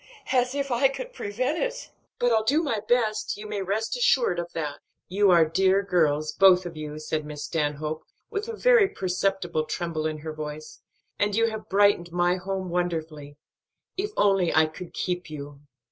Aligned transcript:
"As 0.31 0.55
if 0.55 0.71
I 0.71 0.87
could 0.87 1.13
prevent 1.13 1.59
it! 1.59 1.91
But 2.17 2.31
I'll 2.31 2.43
do 2.43 2.63
my 2.63 2.79
best; 2.79 3.37
you 3.37 3.45
may 3.45 3.61
rest 3.61 3.95
assured 3.95 4.39
of 4.39 4.51
that." 4.53 4.79
"You 5.07 5.29
are 5.29 5.45
dear 5.45 5.83
girls, 5.83 6.31
both 6.31 6.65
of 6.65 6.75
you," 6.75 6.97
said 6.97 7.23
Miss 7.23 7.43
Stanhope 7.43 8.03
with 8.31 8.47
a 8.47 8.55
very 8.57 8.89
perceptible 8.89 9.65
tremble 9.65 10.07
in 10.07 10.17
her 10.25 10.33
voice, 10.33 10.81
"and 11.19 11.35
you 11.35 11.51
have 11.51 11.69
brightened 11.69 12.11
my 12.11 12.37
home 12.37 12.71
wonderfully; 12.71 13.37
if 13.95 14.09
I 14.17 14.17
could 14.17 14.23
only 14.81 14.89
keep 14.91 15.29
you!" 15.29 15.59